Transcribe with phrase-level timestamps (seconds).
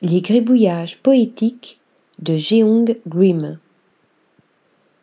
[0.00, 1.80] Les gribouillages poétiques
[2.20, 3.58] de Jeong Grim.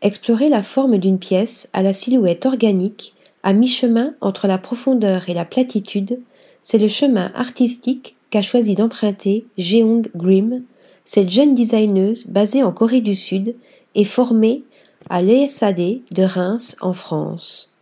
[0.00, 3.12] Explorer la forme d'une pièce à la silhouette organique,
[3.42, 6.20] à mi-chemin entre la profondeur et la platitude,
[6.62, 10.62] c'est le chemin artistique qu'a choisi d'emprunter Jeong Grim,
[11.04, 13.56] cette jeune designeuse basée en Corée du Sud
[13.96, 14.62] et formée
[15.10, 17.74] à l'ESAD de Reims en France.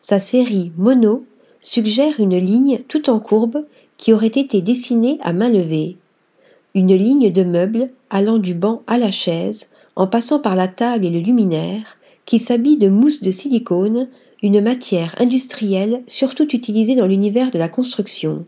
[0.00, 1.24] Sa série Mono
[1.60, 3.64] suggère une ligne tout en courbe
[3.96, 5.98] qui aurait été dessinée à main levée
[6.74, 11.04] une ligne de meubles allant du banc à la chaise, en passant par la table
[11.04, 14.08] et le luminaire, qui s'habille de mousse de silicone,
[14.42, 18.46] une matière industrielle surtout utilisée dans l'univers de la construction.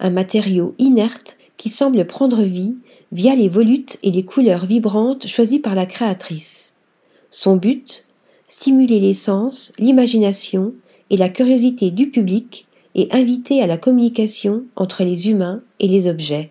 [0.00, 2.76] Un matériau inerte qui semble prendre vie
[3.12, 6.74] via les volutes et les couleurs vibrantes choisies par la créatrice.
[7.30, 8.06] Son but
[8.46, 10.74] Stimuler les sens, l'imagination
[11.10, 16.08] et la curiosité du public et inviter à la communication entre les humains et les
[16.08, 16.50] objets.